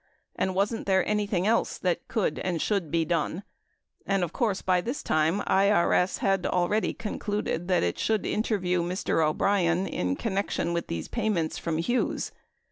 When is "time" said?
5.03-5.41